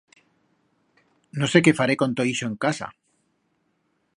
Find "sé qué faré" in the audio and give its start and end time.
1.51-1.97